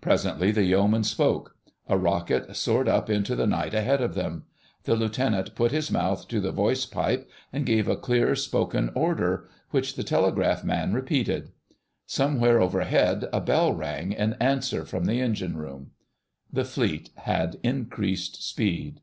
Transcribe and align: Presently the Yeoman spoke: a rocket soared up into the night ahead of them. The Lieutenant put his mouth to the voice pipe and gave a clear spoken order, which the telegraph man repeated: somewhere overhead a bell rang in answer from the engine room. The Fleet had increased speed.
Presently 0.00 0.50
the 0.50 0.64
Yeoman 0.64 1.04
spoke: 1.04 1.54
a 1.88 1.98
rocket 1.98 2.56
soared 2.56 2.88
up 2.88 3.10
into 3.10 3.36
the 3.36 3.46
night 3.46 3.74
ahead 3.74 4.00
of 4.00 4.14
them. 4.14 4.44
The 4.84 4.96
Lieutenant 4.96 5.54
put 5.54 5.72
his 5.72 5.90
mouth 5.90 6.26
to 6.28 6.40
the 6.40 6.52
voice 6.52 6.86
pipe 6.86 7.30
and 7.52 7.66
gave 7.66 7.86
a 7.86 7.94
clear 7.94 8.34
spoken 8.34 8.90
order, 8.94 9.46
which 9.68 9.94
the 9.96 10.02
telegraph 10.04 10.64
man 10.64 10.94
repeated: 10.94 11.50
somewhere 12.06 12.62
overhead 12.62 13.28
a 13.30 13.42
bell 13.42 13.74
rang 13.74 14.12
in 14.12 14.32
answer 14.40 14.86
from 14.86 15.04
the 15.04 15.20
engine 15.20 15.58
room. 15.58 15.90
The 16.50 16.64
Fleet 16.64 17.10
had 17.16 17.58
increased 17.62 18.42
speed. 18.42 19.02